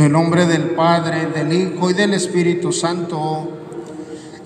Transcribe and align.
En 0.00 0.06
el 0.06 0.12
nombre 0.12 0.46
del 0.46 0.70
Padre, 0.70 1.26
del 1.26 1.52
Hijo 1.52 1.90
y 1.90 1.92
del 1.92 2.14
Espíritu 2.14 2.72
Santo, 2.72 3.50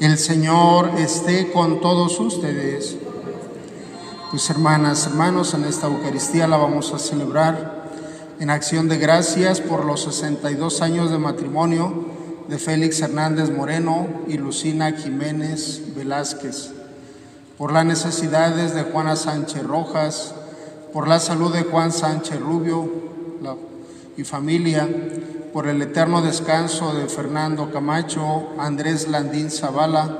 el 0.01 0.19
Señor 0.19 0.91
esté 0.99 1.53
con 1.53 1.81
todos 1.81 2.19
ustedes. 2.19 2.97
Pues 4.33 4.51
hermanas, 4.51 5.07
hermanos, 5.07 5.55
en 5.55 5.63
esta 5.63 5.87
Eucaristía 5.87 6.49
la 6.49 6.57
vamos 6.57 6.93
a 6.93 6.99
celebrar 6.99 7.85
en 8.41 8.51
acción 8.51 8.89
de 8.89 8.99
gracias 8.99 9.61
por 9.61 9.85
los 9.85 10.03
62 10.03 10.83
años 10.83 11.13
de 11.13 11.19
matrimonio 11.19 12.05
de 12.49 12.59
Félix 12.59 13.01
Hernández 13.01 13.51
Moreno 13.51 14.09
y 14.27 14.39
Lucina 14.39 14.91
Jiménez 14.91 15.83
Velázquez, 15.95 16.73
por 17.57 17.73
las 17.73 17.85
necesidades 17.85 18.75
de 18.75 18.83
Juana 18.83 19.15
Sánchez 19.15 19.63
Rojas, 19.63 20.35
por 20.93 21.07
la 21.07 21.21
salud 21.21 21.53
de 21.53 21.63
Juan 21.63 21.93
Sánchez 21.93 22.41
Rubio 22.41 22.91
y 24.17 24.25
familia, 24.25 24.89
por 25.55 25.69
el 25.69 25.81
eterno 25.81 26.21
descanso 26.21 26.95
de 26.95 27.07
Fernando 27.07 27.71
Camacho, 27.71 28.49
Andrés 28.59 29.07
Landín 29.07 29.53
Zavala 29.53 30.19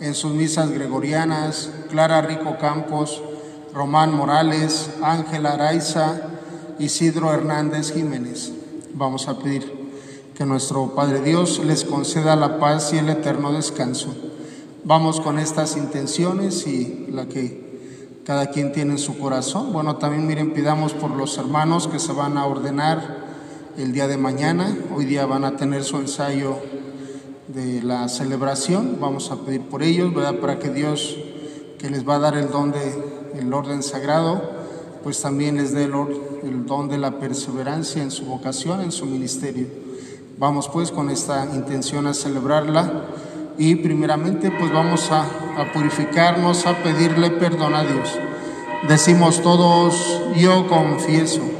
en 0.00 0.14
sus 0.14 0.32
misas 0.32 0.70
gregorianas, 0.70 1.68
Clara 1.90 2.22
Rico 2.22 2.56
Campos, 2.58 3.22
Román 3.74 4.14
Morales, 4.14 4.88
Ángela 5.02 5.52
Araiza, 5.52 6.22
Isidro 6.78 7.30
Hernández 7.30 7.92
Jiménez. 7.92 8.52
Vamos 8.94 9.28
a 9.28 9.38
pedir 9.38 9.70
que 10.34 10.46
nuestro 10.46 10.94
Padre 10.94 11.20
Dios 11.20 11.62
les 11.62 11.84
conceda 11.84 12.34
la 12.34 12.58
paz 12.58 12.94
y 12.94 12.96
el 12.96 13.10
eterno 13.10 13.52
descanso. 13.52 14.14
Vamos 14.84 15.20
con 15.20 15.38
estas 15.38 15.76
intenciones 15.76 16.66
y 16.66 17.06
la 17.12 17.26
que 17.26 18.22
cada 18.24 18.46
quien 18.46 18.72
tiene 18.72 18.92
en 18.92 18.98
su 18.98 19.18
corazón. 19.18 19.74
Bueno, 19.74 19.96
también 19.96 20.26
miren, 20.26 20.54
pidamos 20.54 20.94
por 20.94 21.10
los 21.10 21.36
hermanos 21.36 21.86
que 21.86 21.98
se 21.98 22.14
van 22.14 22.38
a 22.38 22.46
ordenar 22.46 23.29
el 23.76 23.92
día 23.92 24.08
de 24.08 24.16
mañana. 24.16 24.76
Hoy 24.94 25.04
día 25.04 25.26
van 25.26 25.44
a 25.44 25.56
tener 25.56 25.84
su 25.84 25.96
ensayo 25.96 26.56
de 27.48 27.82
la 27.82 28.08
celebración. 28.08 28.98
Vamos 29.00 29.30
a 29.30 29.36
pedir 29.36 29.62
por 29.62 29.82
ellos, 29.82 30.12
¿verdad? 30.14 30.36
Para 30.36 30.58
que 30.58 30.70
Dios, 30.70 31.16
que 31.78 31.90
les 31.90 32.08
va 32.08 32.16
a 32.16 32.18
dar 32.18 32.36
el 32.36 32.50
don 32.50 32.72
de 32.72 33.20
el 33.38 33.52
orden 33.54 33.82
sagrado, 33.82 34.42
pues 35.02 35.20
también 35.22 35.56
les 35.56 35.72
dé 35.72 35.84
el, 35.84 35.92
el 36.42 36.66
don 36.66 36.88
de 36.88 36.98
la 36.98 37.18
perseverancia 37.18 38.02
en 38.02 38.10
su 38.10 38.24
vocación, 38.24 38.80
en 38.80 38.92
su 38.92 39.06
ministerio. 39.06 39.66
Vamos 40.38 40.68
pues 40.68 40.90
con 40.90 41.10
esta 41.10 41.46
intención 41.54 42.06
a 42.06 42.14
celebrarla 42.14 43.04
y 43.56 43.76
primeramente 43.76 44.50
pues 44.50 44.72
vamos 44.72 45.10
a, 45.12 45.22
a 45.56 45.72
purificarnos, 45.72 46.66
a 46.66 46.82
pedirle 46.82 47.30
perdón 47.30 47.74
a 47.74 47.84
Dios. 47.84 48.18
Decimos 48.88 49.42
todos, 49.42 50.22
yo 50.36 50.66
confieso 50.66 51.59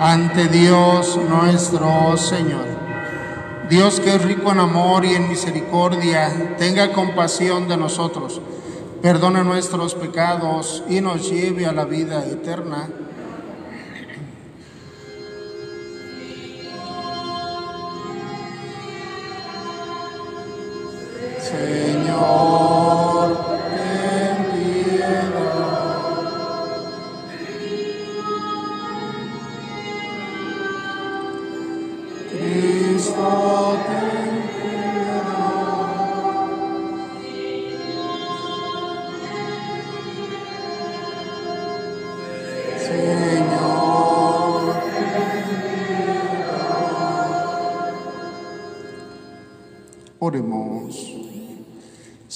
ante 0.00 0.48
Dios 0.48 1.18
nuestro 1.28 2.16
Señor. 2.16 2.66
Dios 3.68 4.00
que 4.00 4.14
es 4.14 4.22
rico 4.22 4.52
en 4.52 4.60
amor 4.60 5.04
y 5.04 5.14
en 5.14 5.28
misericordia, 5.28 6.54
tenga 6.58 6.92
compasión 6.92 7.66
de 7.66 7.76
nosotros, 7.76 8.40
perdone 9.00 9.42
nuestros 9.42 9.94
pecados 9.94 10.82
y 10.88 11.00
nos 11.00 11.30
lleve 11.30 11.66
a 11.66 11.72
la 11.72 11.84
vida 11.84 12.26
eterna. 12.26 12.88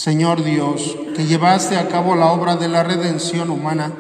Señor 0.08 0.42
Dios, 0.42 0.96
que 1.14 1.26
llevaste 1.26 1.76
a 1.76 1.88
cabo 1.88 2.14
la 2.14 2.32
obra 2.32 2.56
de 2.56 2.66
la 2.66 2.82
redención 2.82 3.50
humana 3.50 3.92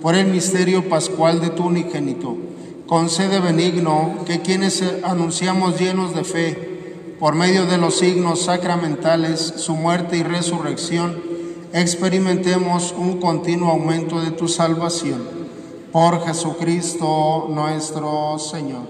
por 0.00 0.14
el 0.14 0.28
misterio 0.28 0.88
pascual 0.88 1.42
de 1.42 1.50
tu 1.50 1.66
unigénito, 1.66 2.38
concede 2.86 3.38
benigno 3.38 4.14
que 4.24 4.40
quienes 4.40 4.82
anunciamos 5.04 5.78
llenos 5.78 6.14
de 6.14 6.24
fe, 6.24 7.16
por 7.20 7.34
medio 7.34 7.66
de 7.66 7.76
los 7.76 7.98
signos 7.98 8.46
sacramentales, 8.46 9.40
su 9.58 9.76
muerte 9.76 10.16
y 10.16 10.22
resurrección, 10.22 11.20
experimentemos 11.74 12.94
un 12.96 13.20
continuo 13.20 13.72
aumento 13.72 14.22
de 14.22 14.30
tu 14.30 14.48
salvación. 14.48 15.22
Por 15.92 16.24
Jesucristo 16.24 17.48
nuestro 17.50 18.38
Señor. 18.38 18.88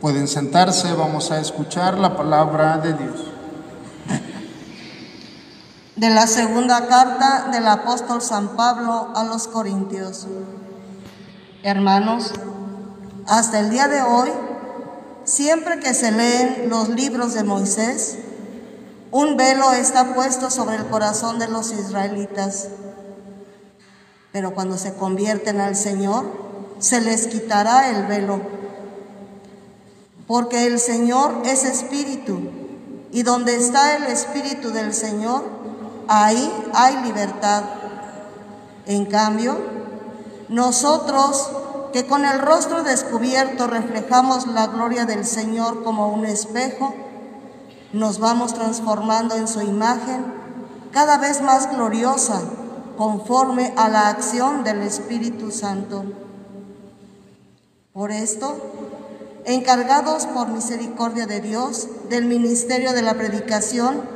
Pueden 0.00 0.26
sentarse, 0.26 0.92
vamos 0.94 1.30
a 1.30 1.40
escuchar 1.40 1.98
la 1.98 2.16
palabra 2.16 2.78
de 2.78 2.94
Dios. 2.94 3.35
De 5.96 6.10
la 6.10 6.26
segunda 6.26 6.88
carta 6.88 7.48
del 7.50 7.66
apóstol 7.66 8.20
San 8.20 8.54
Pablo 8.54 9.12
a 9.14 9.24
los 9.24 9.48
Corintios. 9.48 10.26
Hermanos, 11.62 12.32
hasta 13.26 13.60
el 13.60 13.70
día 13.70 13.88
de 13.88 14.02
hoy, 14.02 14.28
siempre 15.24 15.80
que 15.80 15.94
se 15.94 16.12
leen 16.12 16.68
los 16.68 16.90
libros 16.90 17.32
de 17.32 17.44
Moisés, 17.44 18.18
un 19.10 19.38
velo 19.38 19.72
está 19.72 20.12
puesto 20.12 20.50
sobre 20.50 20.76
el 20.76 20.86
corazón 20.88 21.38
de 21.38 21.48
los 21.48 21.72
israelitas. 21.72 22.68
Pero 24.32 24.52
cuando 24.52 24.76
se 24.76 24.92
convierten 24.92 25.62
al 25.62 25.76
Señor, 25.76 26.26
se 26.78 27.00
les 27.00 27.26
quitará 27.26 27.88
el 27.88 28.04
velo. 28.04 28.42
Porque 30.26 30.66
el 30.66 30.78
Señor 30.78 31.40
es 31.46 31.64
espíritu, 31.64 32.50
y 33.12 33.22
donde 33.22 33.56
está 33.56 33.96
el 33.96 34.02
espíritu 34.02 34.72
del 34.72 34.92
Señor, 34.92 35.56
ahí 36.08 36.70
hay 36.74 37.02
libertad. 37.02 37.64
En 38.86 39.06
cambio, 39.06 39.56
nosotros 40.48 41.50
que 41.92 42.06
con 42.06 42.24
el 42.24 42.40
rostro 42.40 42.82
descubierto 42.82 43.66
reflejamos 43.66 44.46
la 44.48 44.66
gloria 44.66 45.06
del 45.06 45.24
Señor 45.24 45.82
como 45.82 46.08
un 46.08 46.26
espejo, 46.26 46.94
nos 47.92 48.18
vamos 48.18 48.54
transformando 48.54 49.34
en 49.34 49.48
su 49.48 49.62
imagen 49.62 50.26
cada 50.92 51.18
vez 51.18 51.40
más 51.40 51.70
gloriosa 51.72 52.42
conforme 52.96 53.72
a 53.76 53.88
la 53.88 54.08
acción 54.08 54.64
del 54.64 54.82
Espíritu 54.82 55.50
Santo. 55.50 56.04
Por 57.92 58.10
esto, 58.10 58.56
encargados 59.44 60.26
por 60.26 60.48
misericordia 60.48 61.26
de 61.26 61.40
Dios 61.40 61.88
del 62.10 62.26
ministerio 62.26 62.92
de 62.92 63.02
la 63.02 63.14
predicación, 63.14 64.15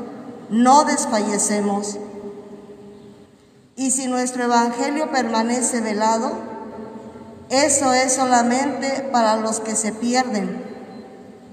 no 0.50 0.84
desfallecemos. 0.84 1.98
Y 3.76 3.92
si 3.92 4.08
nuestro 4.08 4.44
Evangelio 4.44 5.10
permanece 5.10 5.80
velado, 5.80 6.32
eso 7.48 7.92
es 7.94 8.12
solamente 8.12 9.08
para 9.10 9.36
los 9.36 9.60
que 9.60 9.74
se 9.74 9.92
pierden, 9.92 10.62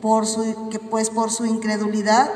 por 0.01 0.27
su, 0.27 0.69
pues 0.89 1.09
por 1.09 1.31
su 1.31 1.45
incredulidad, 1.45 2.29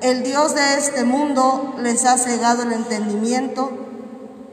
el 0.00 0.22
Dios 0.22 0.54
de 0.54 0.74
este 0.74 1.04
mundo 1.04 1.76
les 1.78 2.04
ha 2.04 2.18
cegado 2.18 2.64
el 2.64 2.72
entendimiento 2.72 3.70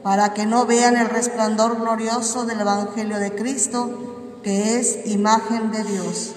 para 0.02 0.34
que 0.34 0.46
no 0.46 0.66
vean 0.66 0.96
el 0.96 1.08
resplandor 1.08 1.80
glorioso 1.80 2.46
del 2.46 2.60
Evangelio 2.60 3.18
de 3.18 3.34
Cristo, 3.34 4.38
que 4.44 4.78
es 4.78 5.00
imagen 5.06 5.72
de 5.72 5.82
Dios. 5.82 6.35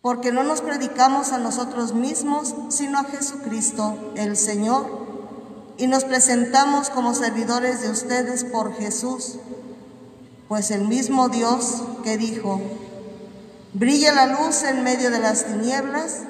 Porque 0.00 0.32
no 0.32 0.42
nos 0.42 0.60
predicamos 0.60 1.32
a 1.32 1.38
nosotros 1.38 1.94
mismos, 1.94 2.54
sino 2.68 2.98
a 2.98 3.04
Jesucristo, 3.04 3.96
el 4.16 4.36
Señor, 4.36 4.86
y 5.76 5.86
nos 5.86 6.04
presentamos 6.04 6.90
como 6.90 7.14
servidores 7.14 7.82
de 7.82 7.90
ustedes 7.90 8.44
por 8.44 8.74
Jesús, 8.74 9.38
pues 10.48 10.70
el 10.70 10.86
mismo 10.86 11.28
Dios 11.28 11.82
que 12.02 12.16
dijo, 12.16 12.60
Brilla 13.74 14.12
la 14.12 14.26
luz 14.26 14.62
en 14.64 14.82
medio 14.82 15.10
de 15.10 15.18
las 15.18 15.44
tinieblas. 15.44 16.22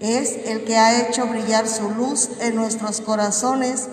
Es 0.00 0.36
el 0.46 0.64
que 0.64 0.76
ha 0.76 1.02
hecho 1.02 1.26
brillar 1.26 1.68
su 1.68 1.90
luz 1.90 2.30
en 2.40 2.54
nuestros 2.54 3.00
corazones 3.00 3.88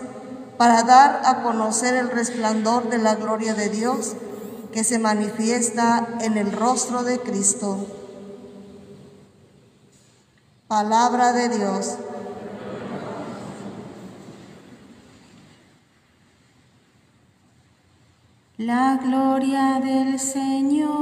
para 0.58 0.84
dar 0.84 1.22
a 1.26 1.42
conocer 1.42 1.96
el 1.96 2.10
resplandor 2.10 2.90
de 2.90 3.00
la 3.00 3.16
gloria 3.16 3.54
de 3.56 3.70
Dios 3.70 4.14
que 4.72 4.84
se 4.84 5.00
manifiesta 5.00 6.08
en 6.22 6.38
el 6.38 6.52
rostro 6.52 7.04
de 7.04 7.20
Cristo. 7.20 7.86
Palabra 10.72 11.34
de 11.34 11.50
Dios. 11.50 11.98
La 18.58 18.98
gloria 19.04 19.82
del 19.84 20.18
Señor 20.18 20.94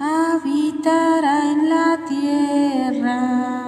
habitará 0.00 1.52
en 1.52 1.68
la 1.68 1.98
tierra. 2.08 3.61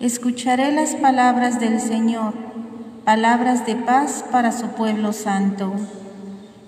Escucharé 0.00 0.70
las 0.70 0.94
palabras 0.94 1.58
del 1.58 1.80
Señor, 1.80 2.32
palabras 3.04 3.66
de 3.66 3.74
paz 3.74 4.24
para 4.30 4.52
su 4.52 4.68
pueblo 4.68 5.12
santo. 5.12 5.72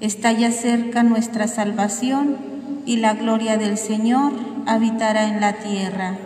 Está 0.00 0.32
ya 0.32 0.50
cerca 0.50 1.04
nuestra 1.04 1.46
salvación 1.46 2.38
y 2.86 2.96
la 2.96 3.14
gloria 3.14 3.56
del 3.56 3.78
Señor 3.78 4.32
habitará 4.66 5.28
en 5.28 5.40
la 5.40 5.52
tierra. 5.52 6.16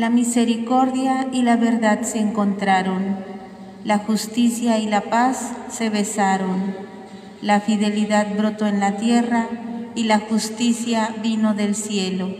La 0.00 0.08
misericordia 0.08 1.28
y 1.30 1.42
la 1.42 1.56
verdad 1.56 2.00
se 2.04 2.20
encontraron, 2.20 3.18
la 3.84 3.98
justicia 3.98 4.78
y 4.78 4.86
la 4.86 5.02
paz 5.02 5.52
se 5.70 5.90
besaron. 5.90 6.74
La 7.42 7.60
fidelidad 7.60 8.34
brotó 8.34 8.66
en 8.66 8.80
la 8.80 8.96
tierra 8.96 9.46
y 9.94 10.04
la 10.04 10.20
justicia 10.20 11.14
vino 11.22 11.52
del 11.52 11.74
cielo. 11.74 12.30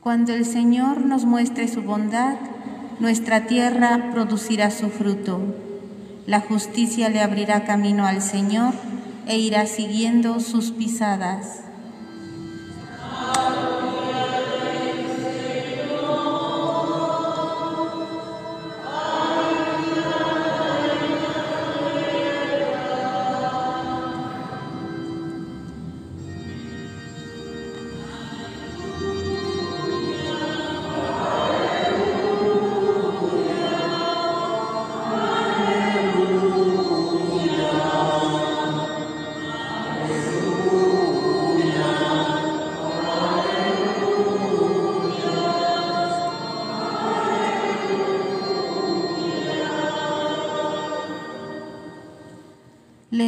Cuando 0.00 0.32
el 0.32 0.46
Señor 0.46 1.04
nos 1.04 1.26
muestre 1.26 1.68
su 1.68 1.82
bondad, 1.82 2.36
nuestra 2.98 3.46
tierra 3.46 4.10
producirá 4.12 4.70
su 4.70 4.88
fruto. 4.88 5.40
La 6.26 6.40
justicia 6.40 7.08
le 7.08 7.20
abrirá 7.20 7.64
camino 7.64 8.06
al 8.06 8.22
Señor 8.22 8.74
e 9.26 9.38
irá 9.38 9.66
siguiendo 9.66 10.40
sus 10.40 10.70
pisadas. 10.70 11.60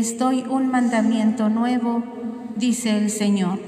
Les 0.09 0.17
doy 0.17 0.43
un 0.49 0.71
mandamiento 0.71 1.51
nuevo, 1.51 2.03
dice 2.57 2.97
el 2.97 3.11
Señor, 3.11 3.59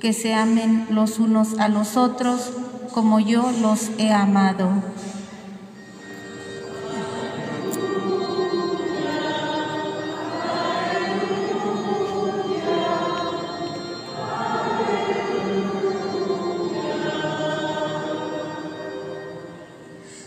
que 0.00 0.12
se 0.12 0.34
amen 0.34 0.86
los 0.90 1.18
unos 1.18 1.58
a 1.58 1.68
los 1.68 1.96
otros 1.96 2.52
como 2.92 3.20
yo 3.20 3.50
los 3.62 3.90
he 3.96 4.12
amado. 4.12 4.68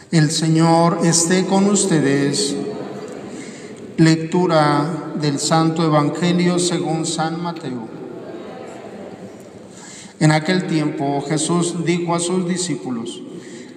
El 0.09 0.31
Señor 0.31 1.01
esté 1.03 1.45
con 1.45 1.65
ustedes. 1.65 2.55
Lectura 3.97 5.04
del 5.25 5.39
Santo 5.39 5.83
Evangelio 5.83 6.59
según 6.59 7.07
San 7.07 7.41
Mateo. 7.41 7.87
En 10.19 10.31
aquel 10.31 10.67
tiempo 10.67 11.19
Jesús 11.27 11.83
dijo 11.83 12.13
a 12.13 12.19
sus 12.19 12.47
discípulos, 12.47 13.23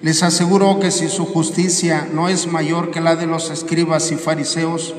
les 0.03 0.21
aseguro 0.21 0.79
que 0.79 0.91
si 0.91 1.09
su 1.09 1.25
justicia 1.25 2.07
no 2.13 2.29
es 2.29 2.45
mayor 2.45 2.91
que 2.91 3.01
la 3.01 3.15
de 3.15 3.25
los 3.25 3.49
escribas 3.49 4.11
y 4.11 4.15
fariseos, 4.15 4.93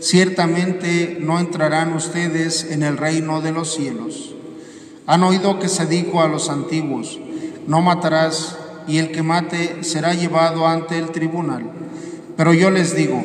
ciertamente 0.00 1.18
no 1.20 1.38
entrarán 1.38 1.92
ustedes 1.92 2.64
en 2.72 2.82
el 2.82 2.96
reino 2.96 3.40
de 3.40 3.52
los 3.52 3.72
cielos. 3.72 4.34
Han 5.06 5.22
oído 5.22 5.60
que 5.60 5.68
se 5.68 5.86
dijo 5.86 6.20
a 6.20 6.26
los 6.26 6.50
antiguos, 6.50 7.20
no 7.68 7.80
matarás, 7.80 8.56
y 8.88 8.98
el 8.98 9.12
que 9.12 9.22
mate 9.22 9.84
será 9.84 10.14
llevado 10.14 10.66
ante 10.66 10.98
el 10.98 11.12
tribunal. 11.12 11.70
Pero 12.36 12.52
yo 12.54 12.72
les 12.72 12.96
digo, 12.96 13.24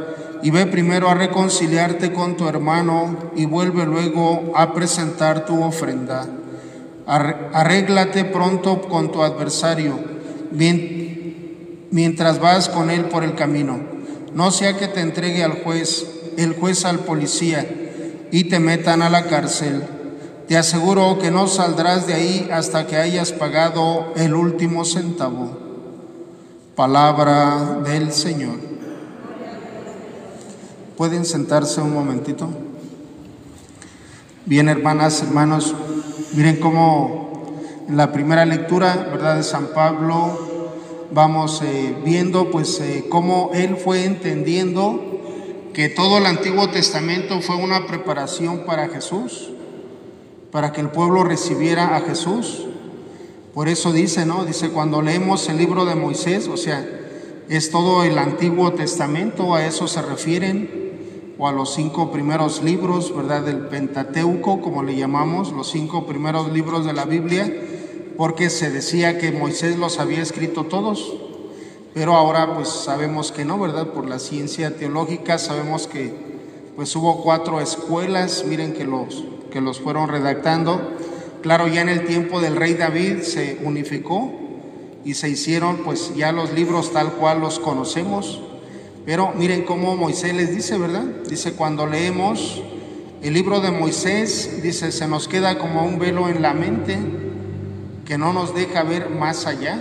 y 0.43 0.49
ve 0.49 0.65
primero 0.65 1.09
a 1.09 1.13
reconciliarte 1.13 2.13
con 2.13 2.35
tu 2.35 2.47
hermano 2.47 3.31
y 3.35 3.45
vuelve 3.45 3.85
luego 3.85 4.51
a 4.55 4.73
presentar 4.73 5.45
tu 5.45 5.63
ofrenda. 5.63 6.27
Arréglate 7.05 8.25
pronto 8.25 8.81
con 8.81 9.11
tu 9.11 9.21
adversario 9.21 9.99
mientras 11.91 12.39
vas 12.39 12.69
con 12.69 12.89
él 12.89 13.05
por 13.05 13.23
el 13.23 13.35
camino. 13.35 13.79
No 14.33 14.51
sea 14.51 14.77
que 14.77 14.87
te 14.87 15.01
entregue 15.01 15.43
al 15.43 15.63
juez, 15.63 16.05
el 16.37 16.53
juez 16.53 16.85
al 16.85 16.99
policía 16.99 17.67
y 18.31 18.45
te 18.45 18.59
metan 18.59 19.01
a 19.01 19.09
la 19.09 19.25
cárcel. 19.25 19.83
Te 20.47 20.57
aseguro 20.57 21.19
que 21.19 21.31
no 21.31 21.47
saldrás 21.47 22.07
de 22.07 22.13
ahí 22.13 22.49
hasta 22.51 22.87
que 22.87 22.97
hayas 22.97 23.31
pagado 23.31 24.13
el 24.15 24.33
último 24.33 24.85
centavo. 24.85 25.57
Palabra 26.75 27.79
del 27.83 28.11
Señor. 28.11 28.70
¿Pueden 31.01 31.25
sentarse 31.25 31.81
un 31.81 31.95
momentito? 31.95 32.47
Bien, 34.45 34.69
hermanas, 34.69 35.23
hermanos, 35.23 35.73
miren 36.33 36.57
cómo 36.57 37.55
en 37.89 37.97
la 37.97 38.11
primera 38.11 38.45
lectura, 38.45 39.07
¿verdad?, 39.09 39.37
de 39.37 39.41
San 39.41 39.69
Pablo, 39.73 40.69
vamos 41.11 41.63
eh, 41.63 41.95
viendo 42.05 42.51
pues 42.51 42.79
eh, 42.81 43.07
cómo 43.09 43.49
él 43.55 43.77
fue 43.77 44.05
entendiendo 44.05 45.01
que 45.73 45.89
todo 45.89 46.19
el 46.19 46.27
Antiguo 46.27 46.69
Testamento 46.69 47.41
fue 47.41 47.55
una 47.55 47.87
preparación 47.87 48.59
para 48.67 48.87
Jesús, 48.89 49.49
para 50.51 50.71
que 50.71 50.81
el 50.81 50.91
pueblo 50.91 51.23
recibiera 51.23 51.95
a 51.95 52.01
Jesús. 52.01 52.67
Por 53.55 53.69
eso 53.69 53.91
dice, 53.91 54.27
¿no? 54.27 54.45
Dice, 54.45 54.69
cuando 54.69 55.01
leemos 55.01 55.49
el 55.49 55.57
libro 55.57 55.85
de 55.85 55.95
Moisés, 55.95 56.47
o 56.47 56.57
sea, 56.57 56.87
es 57.49 57.71
todo 57.71 58.03
el 58.03 58.19
Antiguo 58.19 58.73
Testamento, 58.73 59.55
a 59.55 59.65
eso 59.65 59.87
se 59.87 60.03
refieren, 60.03 60.80
o 61.41 61.47
a 61.47 61.51
los 61.51 61.73
cinco 61.73 62.11
primeros 62.11 62.61
libros, 62.61 63.15
¿verdad? 63.15 63.41
Del 63.41 63.61
Pentateuco, 63.61 64.61
como 64.61 64.83
le 64.83 64.95
llamamos, 64.95 65.51
los 65.51 65.71
cinco 65.71 66.05
primeros 66.05 66.53
libros 66.53 66.85
de 66.85 66.93
la 66.93 67.05
Biblia, 67.05 67.51
porque 68.15 68.51
se 68.51 68.69
decía 68.69 69.17
que 69.17 69.31
Moisés 69.31 69.75
los 69.79 69.99
había 69.99 70.21
escrito 70.21 70.65
todos, 70.65 71.15
pero 71.95 72.13
ahora 72.13 72.53
pues 72.53 72.69
sabemos 72.69 73.31
que 73.31 73.43
no, 73.43 73.57
¿verdad? 73.57 73.87
Por 73.87 74.07
la 74.07 74.19
ciencia 74.19 74.77
teológica 74.77 75.39
sabemos 75.39 75.87
que 75.87 76.13
pues 76.75 76.95
hubo 76.95 77.23
cuatro 77.23 77.59
escuelas, 77.59 78.45
miren 78.47 78.73
que 78.73 78.83
los, 78.83 79.23
que 79.49 79.61
los 79.61 79.79
fueron 79.79 80.09
redactando. 80.09 80.79
Claro, 81.41 81.67
ya 81.67 81.81
en 81.81 81.89
el 81.89 82.05
tiempo 82.05 82.39
del 82.39 82.55
rey 82.55 82.75
David 82.75 83.23
se 83.23 83.57
unificó 83.63 84.31
y 85.03 85.15
se 85.15 85.27
hicieron 85.27 85.77
pues 85.77 86.13
ya 86.15 86.31
los 86.31 86.53
libros 86.53 86.93
tal 86.93 87.13
cual 87.13 87.41
los 87.41 87.57
conocemos. 87.57 88.41
Pero 89.05 89.33
miren 89.35 89.63
cómo 89.63 89.95
Moisés 89.95 90.33
les 90.33 90.55
dice, 90.55 90.77
¿verdad? 90.77 91.03
Dice, 91.27 91.53
cuando 91.53 91.87
leemos 91.87 92.61
el 93.21 93.33
libro 93.33 93.61
de 93.61 93.71
Moisés, 93.71 94.61
dice, 94.61 94.91
se 94.91 95.07
nos 95.07 95.27
queda 95.27 95.57
como 95.57 95.85
un 95.85 95.99
velo 95.99 96.29
en 96.29 96.41
la 96.41 96.53
mente 96.53 96.97
que 98.05 98.17
no 98.17 98.33
nos 98.33 98.53
deja 98.53 98.83
ver 98.83 99.09
más 99.09 99.47
allá. 99.47 99.79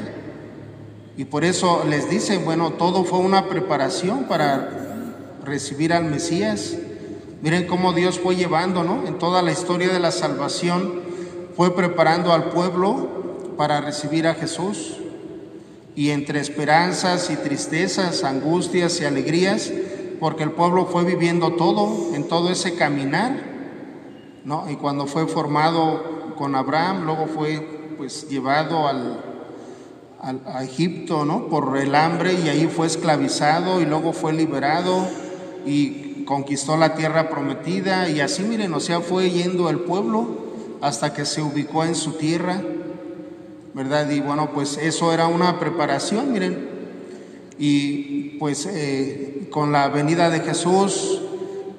Y 1.17 1.25
por 1.25 1.45
eso 1.45 1.85
les 1.89 2.09
dice, 2.09 2.39
bueno, 2.39 2.73
todo 2.73 3.05
fue 3.05 3.19
una 3.19 3.49
preparación 3.49 4.25
para 4.25 4.71
recibir 5.45 5.93
al 5.93 6.05
Mesías. 6.05 6.77
Miren 7.43 7.67
cómo 7.67 7.93
Dios 7.93 8.19
fue 8.19 8.37
llevando, 8.37 8.85
¿no? 8.85 9.07
En 9.07 9.19
toda 9.19 9.43
la 9.43 9.53
historia 9.53 9.89
de 9.89 10.00
la 10.00 10.12
salvación, 10.12 11.00
fue 11.57 11.75
preparando 11.75 12.33
al 12.33 12.45
pueblo 12.50 13.55
para 13.57 13.81
recibir 13.81 14.27
a 14.27 14.35
Jesús. 14.35 14.97
Y 15.97 16.11
entre 16.11 16.41
esperanzas 16.41 17.31
y 17.31 17.37
tristezas, 17.37 18.25
angustias 18.25 19.01
y 19.01 19.05
alegrías, 19.05 19.73
porque 20.21 20.45
el 20.45 20.53
pueblo 20.53 20.87
fue 20.87 21.05
viviendo 21.05 21.55
todo, 21.55 22.15
en 22.15 22.29
todo 22.29 22.51
ese 22.51 22.75
caminar, 22.75 23.33
¿no? 24.45 24.71
Y 24.71 24.77
cuando 24.77 25.07
fue 25.07 25.27
formado 25.27 26.35
con 26.37 26.55
Abraham, 26.55 27.05
luego 27.05 27.27
fue 27.27 27.95
pues 27.97 28.29
llevado 28.29 28.89
al, 28.89 29.19
a 30.23 30.65
Egipto, 30.65 31.25
¿no? 31.25 31.49
Por 31.49 31.77
el 31.79 31.95
hambre 31.95 32.35
y 32.35 32.49
ahí 32.49 32.67
fue 32.67 32.87
esclavizado 32.87 33.81
y 33.81 33.87
luego 33.87 34.13
fue 34.13 34.33
liberado 34.33 35.07
y 35.65 36.25
conquistó 36.25 36.77
la 36.77 36.95
tierra 36.95 37.29
prometida 37.29 38.09
y 38.09 38.21
así 38.21 38.43
miren, 38.43 38.73
o 38.75 38.81
sea, 38.81 39.01
fue 39.01 39.31
yendo 39.31 39.69
el 39.71 39.81
pueblo 39.81 40.29
hasta 40.81 41.13
que 41.13 41.25
se 41.25 41.43
ubicó 41.43 41.85
en 41.85 41.95
su 41.95 42.13
tierra, 42.13 42.63
¿verdad? 43.75 44.11
Y 44.11 44.21
bueno, 44.21 44.50
pues 44.53 44.77
eso 44.79 45.12
era 45.12 45.27
una 45.27 45.59
preparación, 45.59 46.33
miren. 46.33 46.69
Y 47.59 48.39
pues 48.39 48.67
eh, 48.67 49.49
con 49.50 49.71
la 49.73 49.89
venida 49.89 50.31
de 50.31 50.41
Jesús, 50.41 51.21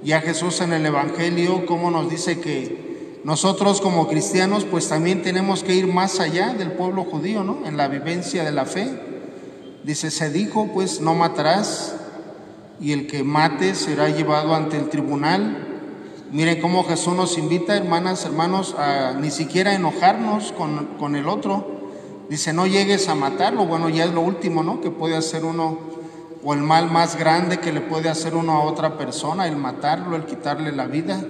ya 0.04 0.22
Jesús 0.22 0.62
en 0.62 0.74
el 0.74 0.86
Evangelio, 0.86 1.66
como 1.66 1.90
nos 1.92 2.10
dice 2.10 2.40
que 2.40 3.20
nosotros 3.24 3.82
como 3.82 4.08
cristianos 4.08 4.66
pues 4.66 4.90
también 4.90 5.22
tenemos 5.22 5.64
que 5.64 5.76
ir 5.76 5.88
más 5.88 6.20
allá 6.20 6.54
del 6.54 6.72
pueblo 6.72 7.04
judío, 7.04 7.44
¿no? 7.44 7.66
En 7.66 7.78
la 7.78 7.88
vivencia 7.88 8.44
de 8.44 8.52
la 8.52 8.66
fe. 8.66 8.90
Dice, 9.84 10.12
se 10.12 10.32
dijo 10.32 10.70
pues 10.74 11.02
no 11.02 11.16
matarás 11.16 11.96
y 12.80 12.94
el 12.94 13.08
que 13.08 13.24
mate 13.24 13.76
será 13.76 14.10
llevado 14.10 14.56
ante 14.56 14.78
el 14.78 14.90
tribunal. 14.90 15.68
Miren 16.32 16.62
cómo 16.62 16.84
Jesús 16.84 17.14
nos 17.14 17.38
invita, 17.38 17.76
hermanas, 17.76 18.26
hermanos, 18.26 18.76
a 18.78 19.14
ni 19.20 19.32
siquiera 19.32 19.76
enojarnos 19.76 20.52
con, 20.54 20.86
con 20.98 21.16
el 21.16 21.28
otro. 21.28 21.81
Dice, 22.32 22.54
no 22.54 22.66
llegues 22.66 23.10
a 23.10 23.16
matarlo. 23.16 23.66
Bueno, 23.66 23.90
ya 23.90 24.06
es 24.06 24.14
lo 24.14 24.22
último, 24.22 24.64
¿no? 24.64 24.80
Que 24.80 24.90
puede 24.90 25.18
hacer 25.18 25.44
uno, 25.44 25.78
o 26.42 26.54
el 26.54 26.62
mal 26.62 26.90
más 26.90 27.18
grande 27.18 27.60
que 27.60 27.74
le 27.74 27.82
puede 27.82 28.08
hacer 28.08 28.36
uno 28.36 28.54
a 28.54 28.64
otra 28.64 28.98
persona, 28.98 29.50
el 29.50 29.58
matarlo, 29.58 30.16
el 30.16 30.24
quitarle 30.24 30.72
la 30.72 30.86
vida. 30.86 31.22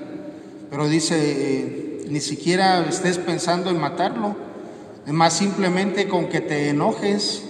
Pero 0.70 0.88
dice, 0.88 1.15
eh, 1.17 2.05
ni 2.08 2.20
siquiera 2.22 2.86
estés 2.88 3.17
pensando 3.17 3.72
en 3.72 3.79
matarlo. 3.79 4.36
Es 5.08 5.12
más 5.12 5.34
simplemente 5.34 6.08
con 6.08 6.27
que 6.27 6.39
te 6.39 6.70
enojes, 6.70 7.46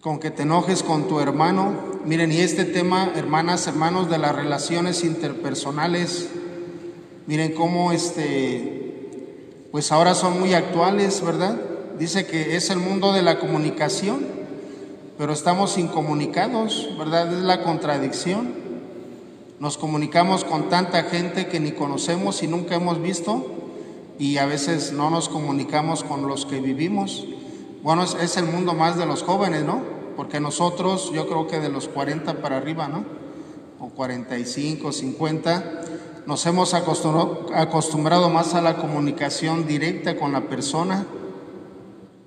con 0.00 0.18
que 0.18 0.32
te 0.32 0.42
enojes 0.42 0.82
con 0.82 1.06
tu 1.06 1.20
hermano. 1.20 2.00
Miren, 2.04 2.32
y 2.32 2.38
este 2.38 2.64
tema, 2.64 3.12
hermanas, 3.14 3.68
hermanos, 3.68 4.10
de 4.10 4.18
las 4.18 4.34
relaciones 4.34 5.04
interpersonales, 5.04 6.30
miren 7.28 7.52
cómo 7.54 7.92
este, 7.92 9.68
pues 9.70 9.92
ahora 9.92 10.16
son 10.16 10.40
muy 10.40 10.52
actuales, 10.52 11.24
¿verdad? 11.24 11.56
Dice 11.98 12.26
que 12.26 12.56
es 12.56 12.68
el 12.68 12.78
mundo 12.78 13.14
de 13.14 13.22
la 13.22 13.38
comunicación, 13.38 14.26
pero 15.16 15.32
estamos 15.32 15.78
incomunicados, 15.78 16.90
¿verdad? 16.98 17.32
Es 17.32 17.42
la 17.42 17.62
contradicción. 17.62 18.52
Nos 19.60 19.78
comunicamos 19.78 20.44
con 20.44 20.68
tanta 20.68 21.04
gente 21.04 21.46
que 21.46 21.58
ni 21.58 21.72
conocemos 21.72 22.42
y 22.42 22.48
nunca 22.48 22.74
hemos 22.74 23.00
visto 23.00 23.46
y 24.18 24.36
a 24.36 24.44
veces 24.44 24.92
no 24.92 25.08
nos 25.08 25.30
comunicamos 25.30 26.04
con 26.04 26.28
los 26.28 26.44
que 26.44 26.60
vivimos. 26.60 27.26
Bueno, 27.82 28.04
es, 28.04 28.36
el 28.36 28.44
mundo 28.44 28.74
más 28.74 28.98
de 28.98 29.06
los 29.06 29.22
jóvenes, 29.22 29.64
¿no? 29.64 29.80
Porque 30.18 30.38
nosotros, 30.38 31.10
yo 31.14 31.26
creo 31.26 31.46
que 31.46 31.60
de 31.60 31.70
los 31.70 31.88
40 31.88 32.42
para 32.42 32.58
arriba, 32.58 32.88
¿no? 32.88 33.04
O 33.80 33.88
45, 33.88 34.92
50, 34.92 35.80
nos 36.26 36.44
hemos 36.44 36.74
acostumbrado, 36.74 37.46
acostumbrado 37.54 38.28
más 38.28 38.54
a 38.54 38.60
la 38.60 38.76
comunicación 38.76 39.66
directa 39.66 40.16
con 40.16 40.32
la 40.32 40.42
persona, 40.42 41.06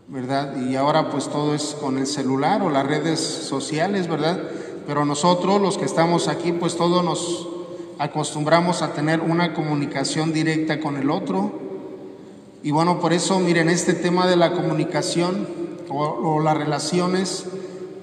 ¿verdad? 0.10 0.56
Y 0.58 0.76
ahora 0.76 1.12
pues 1.12 1.30
todo 1.30 1.54
es 1.54 1.78
con 1.80 2.00
el 2.00 2.08
celular 2.08 2.64
o 2.64 2.70
las 2.70 2.86
redes 2.86 3.20
sociales, 3.20 4.08
¿verdad? 4.08 4.42
Pero 4.88 5.06
nosotros, 5.06 5.62
los 5.62 5.78
que 5.78 5.86
estamos 5.86 6.28
aquí, 6.28 6.52
pues 6.52 6.76
todos 6.76 7.04
nos 7.04 7.48
acostumbramos 8.00 8.82
a 8.82 8.94
tener 8.94 9.20
una 9.20 9.54
comunicación 9.54 10.34
directa 10.34 10.80
con 10.80 10.98
el 10.98 11.12
otro. 11.12 11.52
Y 12.64 12.72
bueno, 12.72 13.00
por 13.00 13.14
eso, 13.14 13.40
miren, 13.40 13.70
este 13.70 13.94
tema 13.94 14.26
de 14.26 14.36
la 14.36 14.52
comunicación 14.54 15.48
o, 15.90 16.40
las 16.40 16.58
relaciones 16.58 17.46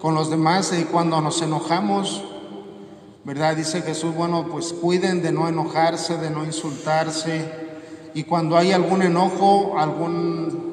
con 0.00 0.14
los 0.14 0.30
demás, 0.30 0.72
y 0.78 0.84
cuando 0.84 1.20
nos 1.20 1.42
enojamos, 1.42 2.22
¿verdad? 3.24 3.56
Dice 3.56 3.82
Jesús, 3.82 4.14
bueno, 4.14 4.46
pues 4.48 4.72
cuiden 4.72 5.22
de 5.22 5.32
no 5.32 5.48
enojarse, 5.48 6.18
de 6.18 6.30
no 6.30 6.44
insultarse. 6.44 7.66
Y 8.14 8.22
cuando 8.24 8.56
hay 8.56 8.70
algún 8.70 9.02
enojo, 9.02 9.74
algún, 9.76 10.65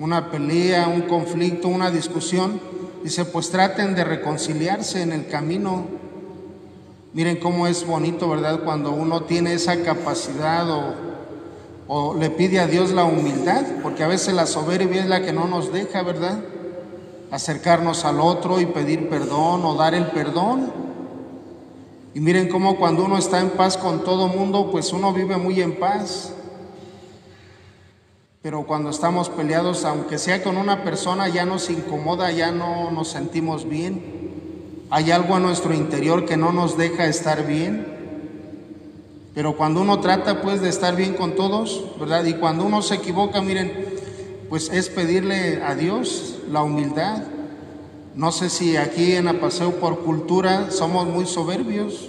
una 0.00 0.30
pelea, 0.30 0.88
un 0.88 1.02
conflicto, 1.02 1.68
una 1.68 1.92
discusión, 1.92 2.60
Dice, 3.02 3.24
pues 3.24 3.50
traten 3.50 3.94
de 3.94 4.04
reconciliarse 4.04 5.00
en 5.00 5.12
el 5.12 5.26
camino. 5.26 5.84
Miren 7.14 7.36
cómo 7.36 7.66
es 7.66 7.86
bonito, 7.86 8.28
¿verdad? 8.28 8.60
Cuando 8.62 8.92
uno 8.92 9.22
tiene 9.22 9.54
esa 9.54 9.82
capacidad 9.82 10.66
o, 11.88 12.14
le 12.14 12.30
pide 12.30 12.60
a 12.60 12.68
Dios 12.68 12.92
la 12.92 13.04
humildad, 13.04 13.64
porque 13.82 14.04
a 14.04 14.06
veces 14.06 14.34
la 14.34 14.46
soberbia 14.46 15.00
es 15.00 15.08
la 15.08 15.22
que 15.22 15.32
no 15.32 15.48
nos 15.48 15.72
deja, 15.72 16.02
¿verdad? 16.02 16.38
Acercarnos 17.32 18.04
al 18.04 18.20
otro 18.20 18.60
y 18.60 18.66
pedir 18.66 19.08
perdón 19.08 19.64
o 19.64 19.74
dar 19.74 19.94
el 19.94 20.06
perdón. 20.08 20.72
Y 22.14 22.20
miren 22.20 22.48
cómo 22.48 22.76
cuando 22.76 23.04
uno 23.04 23.18
está 23.18 23.40
en 23.40 23.50
paz 23.50 23.76
con 23.76 24.04
todo 24.04 24.28
mundo, 24.28 24.70
pues 24.70 24.92
uno 24.92 25.12
vive 25.12 25.36
muy 25.36 25.60
en 25.60 25.78
paz. 25.80 26.32
Pero 28.42 28.62
cuando 28.66 28.88
estamos 28.88 29.28
peleados, 29.28 29.84
aunque 29.84 30.16
sea 30.16 30.42
con 30.42 30.56
una 30.56 30.82
persona, 30.82 31.28
ya 31.28 31.44
nos 31.44 31.68
incomoda, 31.68 32.32
ya 32.32 32.50
no 32.50 32.90
nos 32.90 33.08
sentimos 33.08 33.68
bien. 33.68 34.02
Hay 34.88 35.10
algo 35.10 35.36
en 35.36 35.42
nuestro 35.42 35.74
interior 35.74 36.24
que 36.24 36.38
no 36.38 36.50
nos 36.50 36.78
deja 36.78 37.04
estar 37.04 37.46
bien. 37.46 37.86
Pero 39.34 39.58
cuando 39.58 39.82
uno 39.82 40.00
trata 40.00 40.40
pues 40.40 40.62
de 40.62 40.70
estar 40.70 40.96
bien 40.96 41.12
con 41.14 41.34
todos, 41.34 41.84
¿verdad? 42.00 42.24
Y 42.24 42.32
cuando 42.32 42.64
uno 42.64 42.80
se 42.80 42.94
equivoca, 42.94 43.42
miren, 43.42 43.84
pues 44.48 44.70
es 44.70 44.88
pedirle 44.88 45.62
a 45.62 45.74
Dios 45.74 46.38
la 46.50 46.62
humildad. 46.62 47.22
No 48.14 48.32
sé 48.32 48.48
si 48.48 48.78
aquí 48.78 49.12
en 49.12 49.28
Apaseo 49.28 49.72
por 49.72 49.98
cultura 49.98 50.70
somos 50.70 51.06
muy 51.06 51.26
soberbios. 51.26 52.08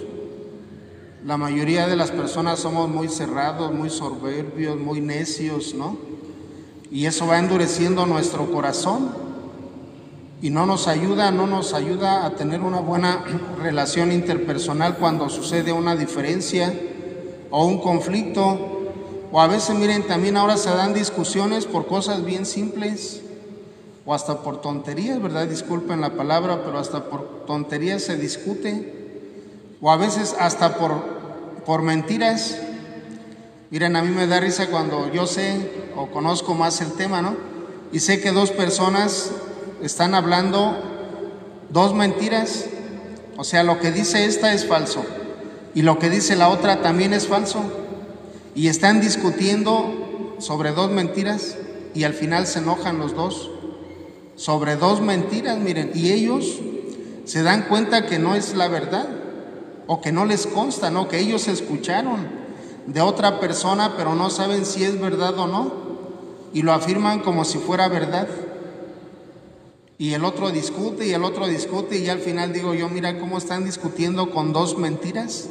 La 1.26 1.36
mayoría 1.36 1.86
de 1.86 1.94
las 1.94 2.10
personas 2.10 2.58
somos 2.58 2.88
muy 2.88 3.08
cerrados, 3.08 3.70
muy 3.70 3.90
soberbios, 3.90 4.80
muy 4.80 5.02
necios, 5.02 5.74
¿no? 5.74 6.11
Y 6.92 7.06
eso 7.06 7.26
va 7.26 7.38
endureciendo 7.38 8.04
nuestro 8.04 8.52
corazón 8.52 9.12
y 10.42 10.50
no 10.50 10.66
nos 10.66 10.88
ayuda, 10.88 11.30
no 11.30 11.46
nos 11.46 11.72
ayuda 11.72 12.26
a 12.26 12.34
tener 12.34 12.60
una 12.60 12.80
buena 12.80 13.24
relación 13.62 14.12
interpersonal 14.12 14.98
cuando 14.98 15.30
sucede 15.30 15.72
una 15.72 15.96
diferencia 15.96 16.70
o 17.50 17.64
un 17.64 17.80
conflicto. 17.80 18.90
O 19.32 19.40
a 19.40 19.46
veces, 19.46 19.74
miren, 19.74 20.06
también 20.06 20.36
ahora 20.36 20.58
se 20.58 20.68
dan 20.68 20.92
discusiones 20.92 21.64
por 21.64 21.86
cosas 21.86 22.26
bien 22.26 22.44
simples 22.44 23.22
o 24.04 24.12
hasta 24.12 24.42
por 24.42 24.60
tonterías, 24.60 25.22
¿verdad? 25.22 25.46
Disculpen 25.46 26.02
la 26.02 26.14
palabra, 26.14 26.62
pero 26.62 26.78
hasta 26.78 27.04
por 27.04 27.46
tonterías 27.46 28.02
se 28.02 28.18
discute. 28.18 28.92
O 29.80 29.90
a 29.90 29.96
veces 29.96 30.36
hasta 30.38 30.76
por, 30.76 30.92
por 31.64 31.80
mentiras. 31.80 32.58
Miren, 33.70 33.96
a 33.96 34.02
mí 34.02 34.10
me 34.10 34.26
da 34.26 34.40
risa 34.40 34.66
cuando 34.66 35.10
yo 35.10 35.26
sé 35.26 35.81
o 35.96 36.10
conozco 36.10 36.54
más 36.54 36.80
el 36.80 36.92
tema, 36.92 37.22
¿no? 37.22 37.36
Y 37.92 38.00
sé 38.00 38.20
que 38.20 38.32
dos 38.32 38.50
personas 38.50 39.30
están 39.82 40.14
hablando 40.14 40.76
dos 41.70 41.94
mentiras, 41.94 42.66
o 43.36 43.44
sea, 43.44 43.62
lo 43.62 43.78
que 43.80 43.90
dice 43.90 44.24
esta 44.24 44.52
es 44.52 44.66
falso 44.66 45.04
y 45.74 45.82
lo 45.82 45.98
que 45.98 46.10
dice 46.10 46.36
la 46.36 46.48
otra 46.48 46.82
también 46.82 47.12
es 47.12 47.26
falso. 47.26 47.62
Y 48.54 48.68
están 48.68 49.00
discutiendo 49.00 50.36
sobre 50.38 50.72
dos 50.72 50.90
mentiras 50.90 51.56
y 51.94 52.04
al 52.04 52.12
final 52.12 52.46
se 52.46 52.58
enojan 52.58 52.98
los 52.98 53.14
dos 53.14 53.50
sobre 54.36 54.76
dos 54.76 55.00
mentiras, 55.00 55.58
miren, 55.58 55.92
y 55.94 56.10
ellos 56.10 56.58
se 57.24 57.42
dan 57.42 57.62
cuenta 57.62 58.06
que 58.06 58.18
no 58.18 58.34
es 58.34 58.54
la 58.54 58.68
verdad 58.68 59.08
o 59.86 60.00
que 60.00 60.12
no 60.12 60.24
les 60.24 60.46
consta, 60.46 60.90
no, 60.90 61.08
que 61.08 61.20
ellos 61.20 61.48
escucharon 61.48 62.26
de 62.86 63.00
otra 63.00 63.40
persona, 63.40 63.94
pero 63.96 64.14
no 64.14 64.30
saben 64.30 64.66
si 64.66 64.84
es 64.84 65.00
verdad 65.00 65.38
o 65.38 65.46
no, 65.46 65.72
y 66.52 66.62
lo 66.62 66.72
afirman 66.72 67.20
como 67.20 67.44
si 67.44 67.58
fuera 67.58 67.88
verdad. 67.88 68.28
Y 69.98 70.14
el 70.14 70.24
otro 70.24 70.50
discute 70.50 71.06
y 71.06 71.12
el 71.12 71.24
otro 71.24 71.46
discute 71.46 71.98
y 71.98 72.08
al 72.08 72.18
final 72.18 72.52
digo 72.52 72.74
yo, 72.74 72.88
mira 72.88 73.18
cómo 73.18 73.38
están 73.38 73.64
discutiendo 73.64 74.30
con 74.30 74.52
dos 74.52 74.76
mentiras. 74.76 75.48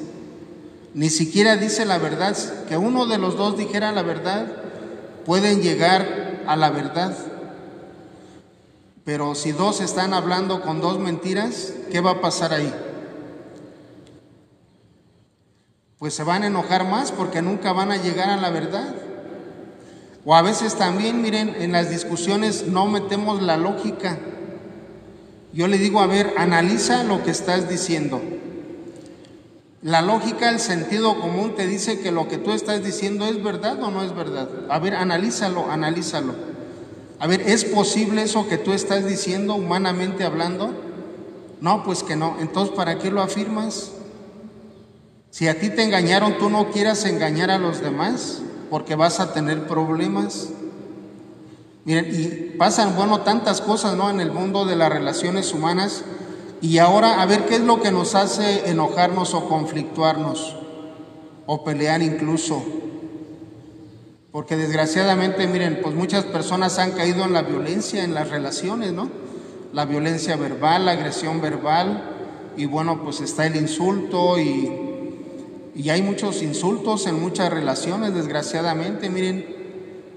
Ni 0.94 1.10
siquiera 1.10 1.56
dice 1.56 1.86
la 1.86 1.98
verdad. 1.98 2.36
Que 2.68 2.78
uno 2.78 3.06
de 3.06 3.18
los 3.18 3.38
dos 3.38 3.58
dijera 3.58 3.92
la 3.92 4.04
verdad, 4.04 4.48
pueden 5.26 5.62
llegar 5.62 6.42
a 6.48 6.56
la 6.56 6.70
verdad. 6.70 7.18
Pero 9.06 9.36
si 9.36 9.52
dos 9.52 9.82
están 9.82 10.14
hablando 10.14 10.62
con 10.62 10.82
dos 10.82 11.00
mentiras, 11.00 11.74
¿qué 11.92 12.02
va 12.02 12.12
a 12.12 12.22
pasar 12.22 12.54
ahí? 12.54 12.74
Pues 15.98 16.14
se 16.14 16.24
van 16.24 16.44
a 16.44 16.48
enojar 16.48 16.88
más 16.88 17.12
porque 17.12 17.42
nunca 17.42 17.74
van 17.74 17.92
a 17.92 17.98
llegar 17.98 18.30
a 18.30 18.38
la 18.38 18.50
verdad. 18.50 18.94
O 20.24 20.36
a 20.36 20.42
veces 20.42 20.76
también, 20.76 21.22
miren, 21.22 21.56
en 21.60 21.72
las 21.72 21.90
discusiones 21.90 22.68
no 22.68 22.86
metemos 22.86 23.42
la 23.42 23.58
lógica. 23.58 24.20
Yo 25.52 25.68
le 25.68 25.78
digo, 25.78 26.00
a 26.00 26.08
ver, 26.08 26.34
analiza 26.38 27.04
lo 27.04 27.24
que 27.24 27.32
estás 27.32 27.68
diciendo. 27.68 28.22
La 29.82 30.04
lógica, 30.04 30.50
el 30.50 30.60
sentido 30.60 31.20
común 31.20 31.56
te 31.56 31.66
dice 31.66 32.00
que 32.02 32.12
lo 32.12 32.28
que 32.28 32.38
tú 32.38 32.52
estás 32.52 32.84
diciendo 32.84 33.26
es 33.26 33.44
verdad 33.44 33.82
o 33.82 33.90
no 33.90 34.04
es 34.04 34.16
verdad. 34.16 34.48
A 34.70 34.78
ver, 34.78 34.94
analízalo, 34.94 35.72
analízalo. 35.72 36.36
A 37.20 37.26
ver, 37.26 37.42
¿es 37.42 37.66
posible 37.66 38.22
eso 38.22 38.48
que 38.48 38.60
tú 38.60 38.74
estás 38.74 39.08
diciendo 39.08 39.56
humanamente 39.56 40.24
hablando? 40.24 40.72
No, 41.62 41.84
pues 41.84 42.04
que 42.04 42.16
no. 42.16 42.38
Entonces, 42.40 42.76
¿para 42.76 43.00
qué 43.00 43.10
lo 43.10 43.24
afirmas? 43.24 43.92
Si 45.32 45.48
a 45.48 45.60
ti 45.60 45.70
te 45.70 45.84
engañaron, 45.84 46.38
tú 46.38 46.52
no 46.52 46.70
quieras 46.70 47.06
engañar 47.06 47.50
a 47.50 47.58
los 47.58 47.82
demás 47.82 48.44
porque 48.72 48.96
vas 48.96 49.20
a 49.20 49.34
tener 49.34 49.68
problemas. 49.68 50.48
Miren, 51.84 52.08
y 52.10 52.58
pasan, 52.58 52.96
bueno, 52.96 53.20
tantas 53.20 53.60
cosas, 53.60 53.98
¿no? 53.98 54.10
En 54.10 54.22
el 54.22 54.32
mundo 54.32 54.66
de 54.66 54.78
las 54.78 54.90
relaciones 54.90 55.54
humanas. 55.54 56.06
Y 56.62 56.78
ahora, 56.78 57.22
a 57.22 57.26
ver, 57.26 57.46
¿qué 57.46 57.56
es 57.56 57.62
lo 57.62 57.82
que 57.82 57.92
nos 57.92 58.16
hace 58.16 58.70
enojarnos 58.70 59.34
o 59.34 59.50
conflictuarnos? 59.50 60.56
O 61.48 61.66
pelear 61.66 62.02
incluso. 62.02 62.64
Porque 64.32 64.56
desgraciadamente, 64.56 65.48
miren, 65.48 65.80
pues 65.84 65.94
muchas 65.94 66.24
personas 66.24 66.80
han 66.80 66.92
caído 66.92 67.26
en 67.26 67.34
la 67.34 67.42
violencia 67.42 68.06
en 68.06 68.14
las 68.14 68.30
relaciones, 68.30 68.94
¿no? 68.94 69.10
La 69.74 69.84
violencia 69.84 70.38
verbal, 70.38 70.86
la 70.86 70.94
agresión 70.94 71.42
verbal. 71.42 72.04
Y 72.56 72.68
bueno, 72.68 73.04
pues 73.04 73.20
está 73.20 73.46
el 73.48 73.58
insulto 73.58 74.40
y, 74.40 74.91
y 75.82 75.90
hay 75.90 76.04
muchos 76.04 76.44
insultos 76.44 77.08
en 77.08 77.20
muchas 77.20 77.50
relaciones, 77.52 78.14
desgraciadamente, 78.14 79.10
miren. 79.10 79.44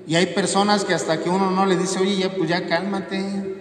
Y 0.06 0.14
hay 0.16 0.26
personas 0.26 0.84
que 0.84 0.92
hasta 0.92 1.22
que 1.22 1.30
uno 1.30 1.50
no 1.50 1.64
le 1.64 1.78
dice, 1.78 2.00
oye, 2.00 2.16
ya, 2.16 2.34
pues 2.34 2.50
ya 2.50 2.66
cálmate, 2.66 3.56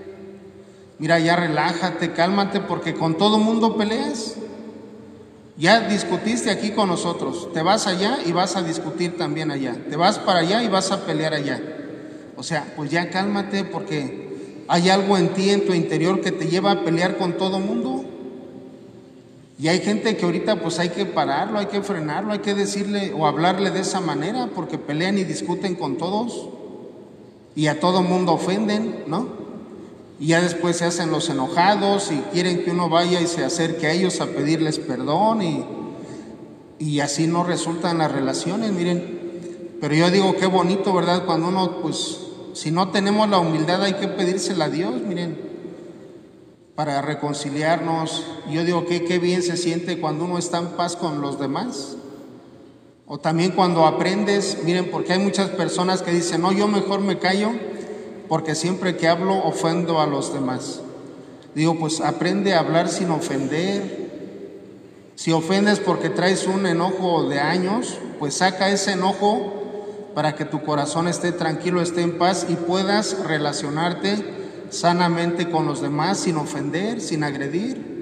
mira, 0.99 1.17
ya 1.19 1.37
relájate, 1.37 2.11
cálmate, 2.11 2.59
porque 2.59 2.93
con 2.93 3.17
todo 3.17 3.39
mundo 3.39 3.77
peleas. 3.77 4.35
Ya 5.55 5.87
discutiste 5.87 6.51
aquí 6.51 6.71
con 6.71 6.89
nosotros, 6.89 7.53
te 7.53 7.61
vas 7.61 7.87
allá 7.87 8.17
y 8.25 8.33
vas 8.33 8.57
a 8.57 8.63
discutir 8.63 9.17
también 9.17 9.49
allá, 9.49 9.77
te 9.89 9.95
vas 9.95 10.19
para 10.19 10.39
allá 10.39 10.61
y 10.61 10.67
vas 10.67 10.91
a 10.91 11.05
pelear 11.05 11.33
allá. 11.33 11.61
O 12.35 12.43
sea, 12.43 12.73
pues 12.75 12.91
ya 12.91 13.11
cálmate 13.11 13.63
porque 13.63 14.63
hay 14.67 14.89
algo 14.89 15.17
en 15.17 15.29
ti, 15.29 15.51
en 15.51 15.65
tu 15.65 15.73
interior, 15.73 16.19
que 16.19 16.33
te 16.33 16.47
lleva 16.47 16.71
a 16.71 16.83
pelear 16.83 17.17
con 17.17 17.37
todo 17.37 17.59
mundo. 17.59 18.02
Y 19.59 19.67
hay 19.67 19.79
gente 19.79 20.17
que 20.17 20.25
ahorita 20.25 20.59
pues 20.59 20.79
hay 20.79 20.89
que 20.89 21.05
pararlo, 21.05 21.59
hay 21.59 21.67
que 21.67 21.81
frenarlo, 21.81 22.33
hay 22.33 22.39
que 22.39 22.55
decirle 22.55 23.13
o 23.15 23.27
hablarle 23.27 23.69
de 23.69 23.81
esa 23.81 24.01
manera 24.01 24.49
porque 24.53 24.77
pelean 24.77 25.17
y 25.17 25.23
discuten 25.23 25.75
con 25.75 25.97
todos 25.97 26.49
y 27.55 27.67
a 27.67 27.79
todo 27.79 28.01
mundo 28.01 28.33
ofenden, 28.33 29.03
¿no? 29.05 29.43
Y 30.19 30.27
ya 30.27 30.41
después 30.41 30.77
se 30.77 30.85
hacen 30.85 31.11
los 31.11 31.29
enojados 31.29 32.11
y 32.11 32.15
quieren 32.31 32.63
que 32.63 32.71
uno 32.71 32.89
vaya 32.89 33.21
y 33.21 33.27
se 33.27 33.43
acerque 33.43 33.87
a 33.87 33.91
ellos 33.91 34.21
a 34.21 34.27
pedirles 34.27 34.79
perdón 34.79 35.41
y, 35.43 35.63
y 36.79 36.99
así 37.01 37.27
no 37.27 37.43
resultan 37.43 37.99
las 37.99 38.11
relaciones, 38.11 38.71
miren. 38.71 39.21
Pero 39.79 39.93
yo 39.95 40.09
digo, 40.09 40.35
qué 40.35 40.47
bonito, 40.47 40.93
¿verdad? 40.93 41.25
Cuando 41.25 41.49
uno, 41.49 41.81
pues, 41.81 42.19
si 42.53 42.71
no 42.71 42.89
tenemos 42.89 43.29
la 43.29 43.39
humildad 43.39 43.83
hay 43.83 43.93
que 43.93 44.07
pedírsela 44.07 44.65
a 44.65 44.69
Dios, 44.69 44.93
miren 45.01 45.52
para 46.75 47.01
reconciliarnos. 47.01 48.25
Yo 48.49 48.63
digo 48.63 48.85
que 48.85 49.05
qué 49.05 49.19
bien 49.19 49.43
se 49.43 49.57
siente 49.57 49.99
cuando 49.99 50.25
uno 50.25 50.37
está 50.37 50.57
en 50.59 50.69
paz 50.69 50.95
con 50.95 51.21
los 51.21 51.39
demás. 51.39 51.95
O 53.05 53.19
también 53.19 53.51
cuando 53.51 53.85
aprendes, 53.85 54.59
miren, 54.63 54.89
porque 54.89 55.13
hay 55.13 55.19
muchas 55.19 55.49
personas 55.49 56.01
que 56.01 56.11
dicen, 56.11 56.41
no, 56.41 56.51
yo 56.51 56.67
mejor 56.67 57.01
me 57.01 57.19
callo 57.19 57.51
porque 58.27 58.55
siempre 58.55 58.97
que 58.97 59.07
hablo 59.07 59.35
ofendo 59.43 59.99
a 59.99 60.07
los 60.07 60.33
demás. 60.33 60.81
Digo, 61.53 61.77
pues 61.77 62.01
aprende 62.01 62.53
a 62.53 62.59
hablar 62.59 62.89
sin 62.89 63.11
ofender. 63.11 64.03
Si 65.15 65.31
ofendes 65.31 65.79
porque 65.79 66.09
traes 66.09 66.47
un 66.47 66.65
enojo 66.65 67.29
de 67.29 67.39
años, 67.39 67.99
pues 68.17 68.35
saca 68.35 68.69
ese 68.69 68.93
enojo 68.93 69.53
para 70.15 70.35
que 70.35 70.45
tu 70.45 70.63
corazón 70.63 71.07
esté 71.07 71.31
tranquilo, 71.31 71.81
esté 71.81 72.01
en 72.01 72.17
paz 72.17 72.47
y 72.49 72.55
puedas 72.55 73.19
relacionarte 73.23 74.32
sanamente 74.73 75.49
con 75.49 75.67
los 75.67 75.81
demás 75.81 76.19
sin 76.19 76.37
ofender, 76.37 76.99
sin 76.99 77.23
agredir. 77.23 77.93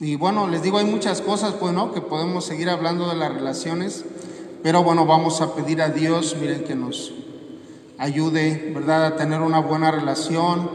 Y 0.00 0.16
bueno, 0.16 0.46
les 0.46 0.62
digo, 0.62 0.78
hay 0.78 0.86
muchas 0.86 1.20
cosas, 1.20 1.54
pues 1.54 1.72
no, 1.74 1.92
que 1.92 2.00
podemos 2.00 2.44
seguir 2.44 2.70
hablando 2.70 3.08
de 3.08 3.16
las 3.16 3.34
relaciones, 3.34 4.04
pero 4.62 4.82
bueno, 4.82 5.06
vamos 5.06 5.40
a 5.40 5.54
pedir 5.54 5.82
a 5.82 5.90
Dios, 5.90 6.36
miren, 6.40 6.64
que 6.64 6.74
nos 6.74 7.12
ayude, 7.98 8.72
¿verdad?, 8.74 9.06
a 9.06 9.16
tener 9.16 9.40
una 9.40 9.58
buena 9.58 9.90
relación, 9.90 10.70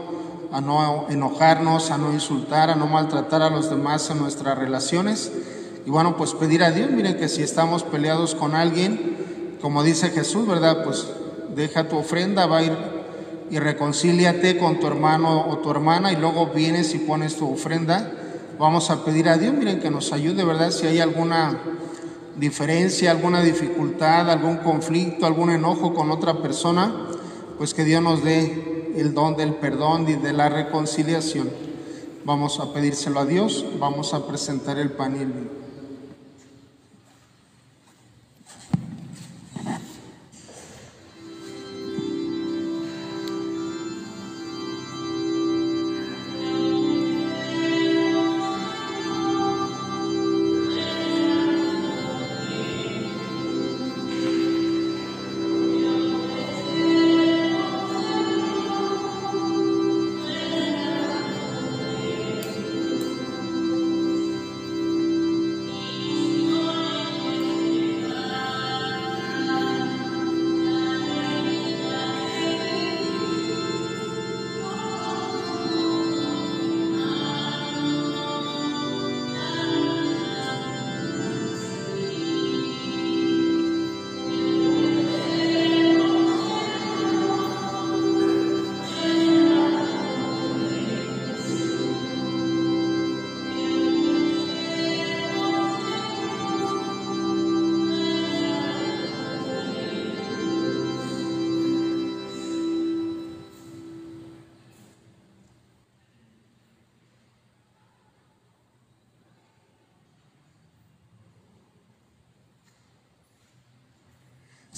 a 0.52 0.60
no 0.60 1.06
enojarnos, 1.08 1.90
a 1.90 1.98
no 1.98 2.12
insultar, 2.12 2.70
a 2.70 2.76
no 2.76 2.86
maltratar 2.86 3.42
a 3.42 3.50
los 3.50 3.70
demás 3.70 4.08
en 4.10 4.18
nuestras 4.18 4.56
relaciones. 4.56 5.32
Y 5.86 5.90
bueno, 5.90 6.16
pues 6.16 6.34
pedir 6.34 6.62
a 6.62 6.70
Dios, 6.70 6.90
miren 6.90 7.16
que 7.16 7.28
si 7.28 7.42
estamos 7.42 7.82
peleados 7.82 8.34
con 8.34 8.54
alguien, 8.54 9.56
como 9.60 9.82
dice 9.82 10.10
Jesús, 10.10 10.46
¿verdad? 10.46 10.84
Pues 10.84 11.08
deja 11.56 11.88
tu 11.88 11.96
ofrenda, 11.96 12.46
va 12.46 12.58
a 12.58 12.62
ir 12.62 12.93
y 13.50 13.58
reconcíliate 13.58 14.58
con 14.58 14.80
tu 14.80 14.86
hermano 14.86 15.46
o 15.48 15.58
tu 15.58 15.70
hermana 15.70 16.12
y 16.12 16.16
luego 16.16 16.46
vienes 16.48 16.94
y 16.94 16.98
pones 16.98 17.36
tu 17.36 17.52
ofrenda. 17.52 18.12
Vamos 18.58 18.90
a 18.90 19.04
pedir 19.04 19.28
a 19.28 19.36
Dios, 19.36 19.52
miren, 19.52 19.80
que 19.80 19.90
nos 19.90 20.12
ayude, 20.12 20.44
¿verdad? 20.44 20.70
Si 20.70 20.86
hay 20.86 21.00
alguna 21.00 21.58
diferencia, 22.36 23.10
alguna 23.10 23.42
dificultad, 23.42 24.30
algún 24.30 24.58
conflicto, 24.58 25.26
algún 25.26 25.50
enojo 25.50 25.94
con 25.94 26.10
otra 26.10 26.40
persona, 26.40 26.92
pues 27.58 27.74
que 27.74 27.84
Dios 27.84 28.02
nos 28.02 28.24
dé 28.24 28.92
el 28.96 29.14
don 29.14 29.36
del 29.36 29.54
perdón 29.54 30.08
y 30.08 30.14
de 30.14 30.32
la 30.32 30.48
reconciliación. 30.48 31.50
Vamos 32.24 32.60
a 32.60 32.72
pedírselo 32.72 33.20
a 33.20 33.26
Dios, 33.26 33.66
vamos 33.78 34.14
a 34.14 34.26
presentar 34.26 34.78
el 34.78 34.92
pan. 34.92 35.63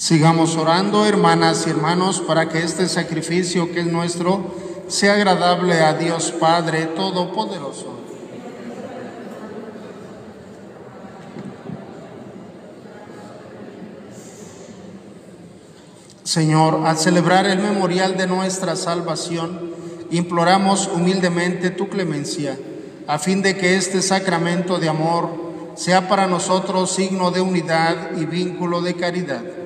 Sigamos 0.07 0.57
orando, 0.57 1.05
hermanas 1.05 1.67
y 1.67 1.71
hermanos, 1.71 2.21
para 2.21 2.49
que 2.49 2.63
este 2.63 2.87
sacrificio 2.87 3.73
que 3.73 3.81
es 3.81 3.87
nuestro 3.87 4.55
sea 4.87 5.15
agradable 5.15 5.81
a 5.81 5.95
Dios 5.95 6.31
Padre 6.31 6.87
Todopoderoso. 6.87 7.99
Señor, 16.23 16.83
al 16.87 16.97
celebrar 16.99 17.47
el 17.47 17.59
memorial 17.59 18.17
de 18.17 18.29
nuestra 18.29 18.77
salvación, 18.77 19.73
imploramos 20.13 20.87
humildemente 20.87 21.71
tu 21.71 21.89
clemencia, 21.89 22.57
a 23.09 23.19
fin 23.19 23.43
de 23.43 23.57
que 23.57 23.75
este 23.75 24.01
sacramento 24.03 24.79
de 24.79 24.89
amor 24.89 25.31
sea 25.75 26.09
para 26.09 26.29
nosotros 26.29 26.93
signo 26.93 27.33
de 27.33 27.41
unidad 27.41 28.17
y 28.17 28.25
vínculo 28.25 28.83
de 28.83 28.95
caridad 28.95 29.66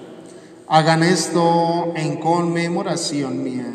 Hagan 0.73 1.03
esto 1.03 1.91
en 1.97 2.15
conmemoración 2.15 3.43
mía. 3.43 3.67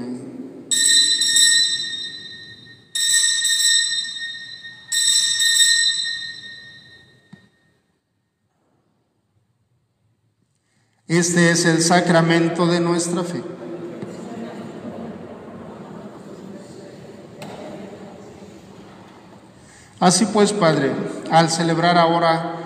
Este 11.06 11.50
es 11.50 11.66
el 11.66 11.82
sacramento 11.82 12.66
de 12.66 12.80
nuestra 12.80 13.22
fe. 13.24 13.42
Así 20.00 20.24
pues, 20.24 20.54
Padre, 20.54 20.92
al 21.30 21.50
celebrar 21.50 21.98
ahora 21.98 22.65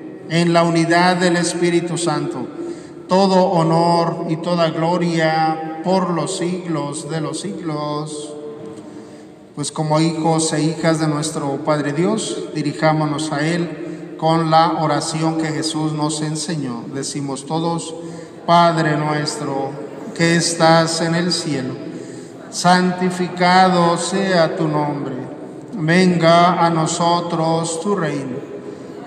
en 0.31 0.53
la 0.53 0.63
unidad 0.63 1.17
del 1.17 1.35
Espíritu 1.35 1.97
Santo, 1.97 2.47
todo 3.09 3.47
honor 3.47 4.27
y 4.29 4.37
toda 4.37 4.69
gloria 4.69 5.81
por 5.83 6.11
los 6.11 6.37
siglos 6.37 7.09
de 7.09 7.19
los 7.19 7.41
siglos. 7.41 8.33
Pues 9.55 9.73
como 9.73 9.99
hijos 9.99 10.53
e 10.53 10.63
hijas 10.63 11.01
de 11.01 11.07
nuestro 11.09 11.57
Padre 11.65 11.91
Dios, 11.91 12.45
dirijámonos 12.55 13.33
a 13.33 13.45
Él 13.45 14.15
con 14.17 14.49
la 14.49 14.81
oración 14.81 15.37
que 15.37 15.49
Jesús 15.49 15.91
nos 15.91 16.21
enseñó. 16.21 16.85
Decimos 16.93 17.45
todos, 17.45 17.93
Padre 18.45 18.95
nuestro 18.95 19.71
que 20.15 20.37
estás 20.37 21.01
en 21.01 21.15
el 21.15 21.33
cielo, 21.33 21.73
santificado 22.51 23.97
sea 23.97 24.55
tu 24.55 24.65
nombre, 24.65 25.15
venga 25.73 26.65
a 26.65 26.69
nosotros 26.69 27.81
tu 27.81 27.95
reino 27.95 28.50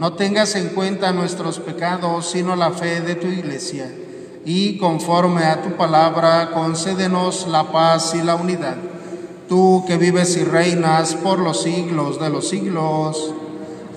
no 0.00 0.14
tengas 0.14 0.54
en 0.54 0.70
cuenta 0.70 1.12
nuestros 1.12 1.60
pecados, 1.60 2.30
sino 2.30 2.56
la 2.56 2.70
fe 2.70 3.02
de 3.02 3.16
tu 3.16 3.26
iglesia. 3.26 3.94
Y 4.46 4.78
conforme 4.78 5.44
a 5.44 5.60
tu 5.60 5.76
palabra, 5.76 6.52
concédenos 6.54 7.46
la 7.48 7.70
paz 7.70 8.14
y 8.14 8.22
la 8.22 8.34
unidad. 8.34 8.78
Tú 9.46 9.84
que 9.86 9.98
vives 9.98 10.38
y 10.38 10.44
reinas 10.44 11.14
por 11.16 11.38
los 11.38 11.64
siglos 11.64 12.18
de 12.18 12.30
los 12.30 12.48
siglos, 12.48 13.34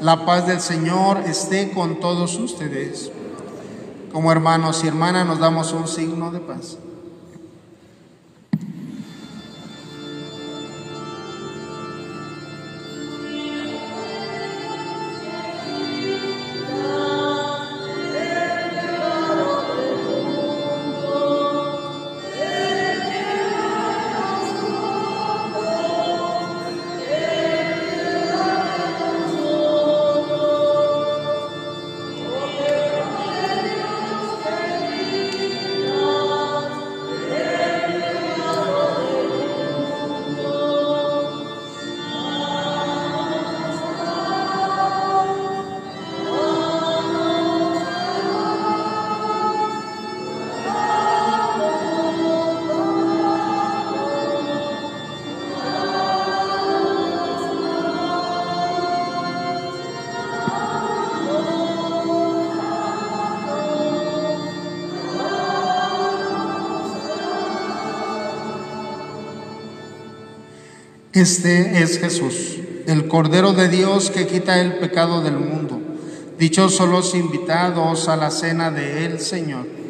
la 0.01 0.25
paz 0.25 0.45
del 0.45 0.59
Señor 0.59 1.19
esté 1.25 1.71
con 1.71 2.01
todos 2.01 2.35
ustedes. 2.35 3.09
Como 4.11 4.29
hermanos 4.29 4.83
y 4.83 4.89
hermanas 4.89 5.25
nos 5.25 5.39
damos 5.39 5.71
un 5.71 5.87
signo 5.87 6.31
de 6.31 6.41
paz. 6.41 6.79
Este 71.13 71.83
es 71.83 71.99
Jesús, 71.99 72.57
el 72.87 73.07
Cordero 73.07 73.53
de 73.53 73.69
Dios 73.69 74.09
que 74.09 74.25
quita 74.25 74.59
el 74.59 74.79
pecado 74.79 75.21
del 75.21 75.37
mundo. 75.37 75.79
Dichosos 76.39 76.89
los 76.89 77.13
invitados 77.13 78.09
a 78.09 78.15
la 78.15 78.31
cena 78.31 78.71
de 78.71 79.05
el 79.05 79.19
Señor. 79.19 79.82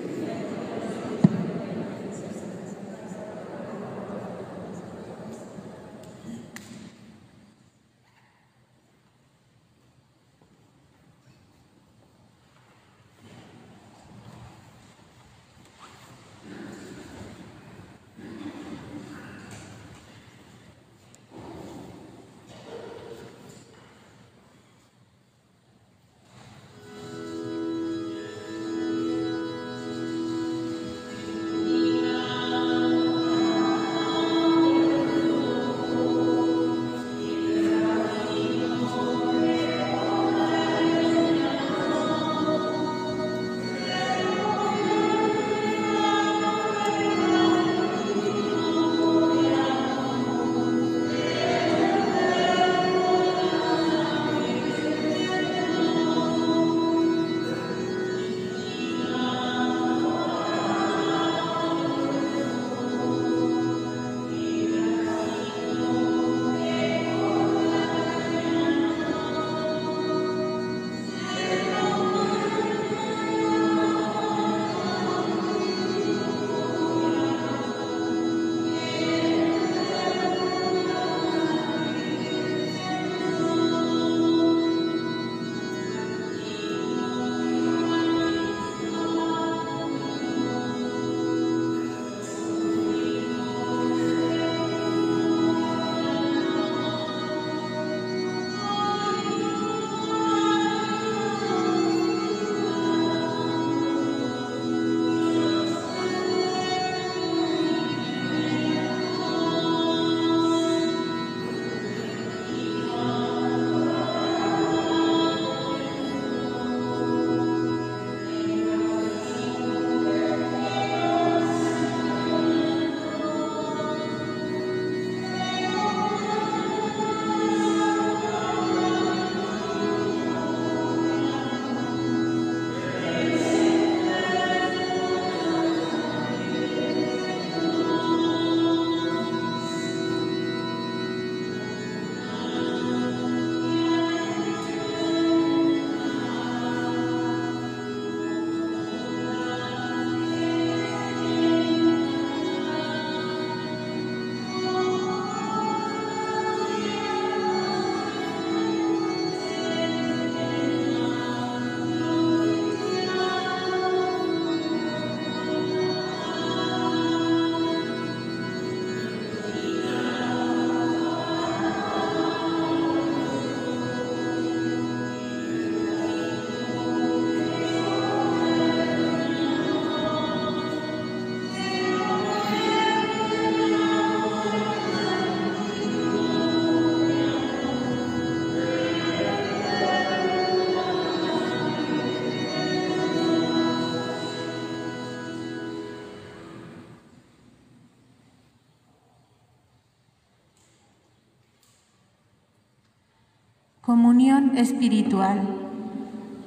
Comunión 203.85 204.57
espiritual. 204.57 205.41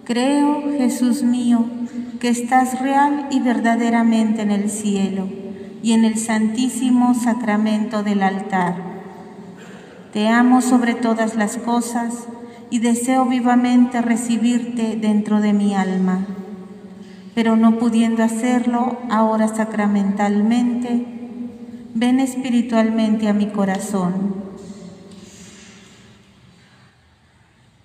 Creo, 0.05 0.63
Jesús 0.79 1.23
mío, 1.23 1.67
que 2.19 2.31
estás 2.31 2.81
real 2.81 3.27
y 3.31 3.41
verdaderamente 3.41 4.41
en 4.41 4.51
el 4.51 4.71
cielo 4.71 5.29
y 5.83 5.93
en 5.93 6.07
el 6.07 6.17
santísimo 6.17 7.13
sacramento 7.13 8.03
del 8.03 8.23
altar. 8.23 8.77
Te 10.15 10.29
amo 10.29 10.63
sobre 10.63 10.95
todas 10.95 11.37
las 11.37 11.59
cosas 11.59 12.27
y 12.71 12.79
deseo 12.79 13.27
vivamente 13.27 14.01
recibirte 14.01 14.97
dentro 14.97 15.43
de 15.43 15.53
mi 15.53 15.75
alma, 15.75 16.25
pero 17.35 17.55
no 17.55 17.79
pudiendo 17.79 18.23
hacerlo 18.23 18.97
ahora 19.11 19.49
sacramentalmente, 19.49 21.05
ven 21.93 22.19
espiritualmente 22.19 23.29
a 23.29 23.35
mi 23.35 23.49
corazón 23.49 24.36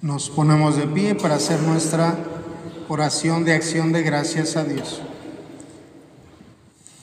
Nos 0.00 0.30
ponemos 0.30 0.76
de 0.76 0.86
pie 0.86 1.16
para 1.16 1.34
hacer 1.34 1.60
nuestra 1.62 2.16
oración 2.88 3.44
de 3.44 3.54
acción 3.54 3.90
de 3.90 4.04
gracias 4.04 4.56
a 4.56 4.62
Dios. 4.62 5.00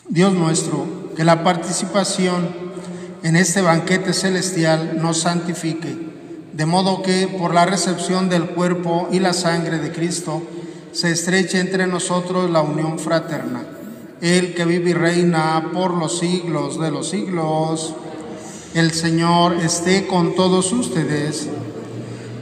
Dios 0.07 0.33
nuestro, 0.33 0.85
que 1.13 1.25
la 1.25 1.43
participación 1.43 2.47
en 3.21 3.35
este 3.35 3.61
banquete 3.61 4.13
celestial 4.13 5.01
nos 5.01 5.19
santifique, 5.19 5.93
de 6.53 6.65
modo 6.65 7.01
que 7.01 7.27
por 7.27 7.53
la 7.53 7.65
recepción 7.65 8.29
del 8.29 8.45
cuerpo 8.51 9.09
y 9.11 9.19
la 9.19 9.33
sangre 9.33 9.79
de 9.79 9.91
Cristo 9.91 10.41
se 10.93 11.11
estreche 11.11 11.59
entre 11.59 11.87
nosotros 11.87 12.49
la 12.49 12.61
unión 12.61 12.97
fraterna. 12.97 13.65
El 14.21 14.53
que 14.53 14.63
vive 14.63 14.91
y 14.91 14.93
reina 14.93 15.71
por 15.73 15.93
los 15.93 16.19
siglos 16.19 16.79
de 16.79 16.91
los 16.91 17.09
siglos, 17.09 17.93
el 18.73 18.93
Señor 18.93 19.55
esté 19.55 20.07
con 20.07 20.33
todos 20.35 20.71
ustedes 20.71 21.49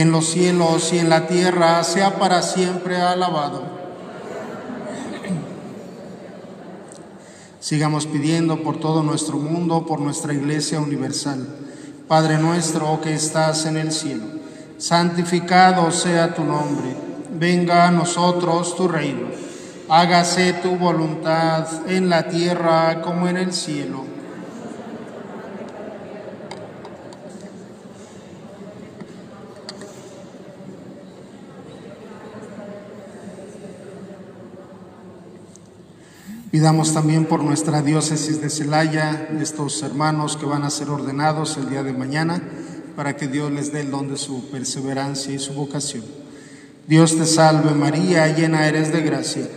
En 0.00 0.12
los 0.12 0.26
cielos 0.26 0.92
y 0.92 0.98
en 0.98 1.08
la 1.08 1.26
tierra, 1.26 1.82
sea 1.82 2.18
para 2.18 2.42
siempre 2.42 2.96
alabado. 2.96 3.62
Sigamos 7.60 8.06
pidiendo 8.06 8.62
por 8.62 8.78
todo 8.78 9.02
nuestro 9.02 9.38
mundo, 9.38 9.84
por 9.86 10.00
nuestra 10.00 10.32
Iglesia 10.32 10.80
Universal. 10.80 11.46
Padre 12.06 12.38
nuestro 12.38 13.00
que 13.02 13.12
estás 13.12 13.66
en 13.66 13.76
el 13.76 13.92
cielo, 13.92 14.24
santificado 14.78 15.90
sea 15.90 16.34
tu 16.34 16.42
nombre, 16.42 16.96
venga 17.38 17.86
a 17.86 17.90
nosotros 17.90 18.74
tu 18.76 18.88
reino, 18.88 19.28
hágase 19.90 20.54
tu 20.54 20.76
voluntad 20.76 21.66
en 21.86 22.08
la 22.08 22.28
tierra 22.28 23.02
como 23.02 23.28
en 23.28 23.36
el 23.36 23.52
cielo. 23.52 24.07
Pidamos 36.58 36.92
también 36.92 37.24
por 37.24 37.44
nuestra 37.44 37.82
diócesis 37.82 38.40
de 38.40 38.50
Celaya, 38.50 39.28
estos 39.40 39.80
hermanos 39.84 40.36
que 40.36 40.44
van 40.44 40.64
a 40.64 40.70
ser 40.70 40.90
ordenados 40.90 41.56
el 41.56 41.70
día 41.70 41.84
de 41.84 41.92
mañana, 41.92 42.42
para 42.96 43.14
que 43.14 43.28
Dios 43.28 43.52
les 43.52 43.72
dé 43.72 43.82
el 43.82 43.92
don 43.92 44.08
de 44.08 44.16
su 44.16 44.50
perseverancia 44.50 45.32
y 45.32 45.38
su 45.38 45.52
vocación. 45.52 46.02
Dios 46.88 47.16
te 47.16 47.26
salve 47.26 47.70
María, 47.76 48.26
llena 48.34 48.66
eres 48.66 48.92
de 48.92 49.02
gracia. 49.02 49.48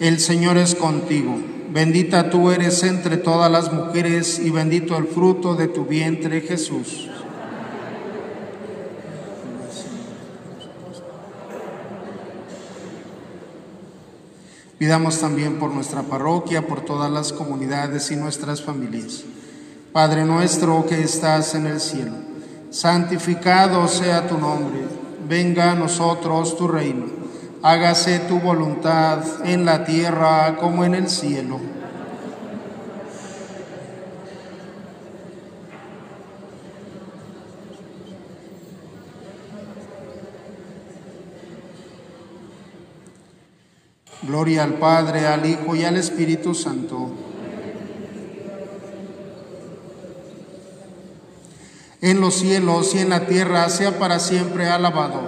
El 0.00 0.20
Señor 0.20 0.58
es 0.58 0.74
contigo. 0.74 1.34
Bendita 1.72 2.28
tú 2.28 2.50
eres 2.50 2.82
entre 2.82 3.16
todas 3.16 3.50
las 3.50 3.72
mujeres 3.72 4.38
y 4.38 4.50
bendito 4.50 4.98
el 4.98 5.06
fruto 5.06 5.54
de 5.54 5.66
tu 5.66 5.86
vientre 5.86 6.42
Jesús. 6.42 7.08
Pidamos 14.80 15.20
también 15.20 15.58
por 15.58 15.74
nuestra 15.74 16.04
parroquia, 16.04 16.66
por 16.66 16.80
todas 16.80 17.10
las 17.10 17.34
comunidades 17.34 18.10
y 18.12 18.16
nuestras 18.16 18.62
familias. 18.62 19.24
Padre 19.92 20.24
nuestro 20.24 20.86
que 20.86 21.02
estás 21.02 21.54
en 21.54 21.66
el 21.66 21.80
cielo, 21.80 22.14
santificado 22.70 23.86
sea 23.88 24.26
tu 24.26 24.38
nombre, 24.38 24.80
venga 25.28 25.72
a 25.72 25.74
nosotros 25.74 26.56
tu 26.56 26.66
reino, 26.66 27.04
hágase 27.62 28.20
tu 28.20 28.40
voluntad 28.40 29.22
en 29.44 29.66
la 29.66 29.84
tierra 29.84 30.56
como 30.56 30.82
en 30.82 30.94
el 30.94 31.10
cielo. 31.10 31.60
Gloria 44.22 44.64
al 44.64 44.74
Padre, 44.74 45.26
al 45.26 45.46
Hijo 45.46 45.74
y 45.74 45.84
al 45.84 45.96
Espíritu 45.96 46.54
Santo. 46.54 47.10
En 52.02 52.20
los 52.20 52.34
cielos 52.34 52.94
y 52.94 52.98
en 52.98 53.10
la 53.10 53.26
tierra 53.26 53.68
sea 53.70 53.98
para 53.98 54.18
siempre 54.18 54.68
alabado. 54.68 55.20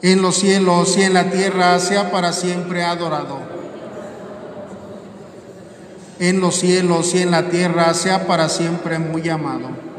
En 0.00 0.22
los 0.22 0.36
cielos 0.36 0.96
y 0.96 1.02
en 1.02 1.14
la 1.14 1.30
tierra 1.30 1.78
sea 1.78 2.10
para 2.10 2.32
siempre 2.32 2.84
adorado. 2.84 3.38
En 6.18 6.40
los 6.40 6.56
cielos 6.56 7.14
y 7.14 7.22
en 7.22 7.30
la 7.30 7.50
tierra 7.50 7.92
sea 7.94 8.26
para 8.26 8.48
siempre 8.48 8.98
muy 8.98 9.28
amado. 9.28 9.91